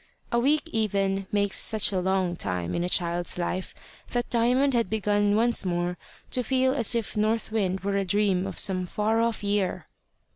[0.31, 3.75] A week even makes such a long time in a child's life,
[4.09, 5.95] that Diamond had begun once more
[6.31, 9.85] to feel as if North Wind were a dream of some far off year.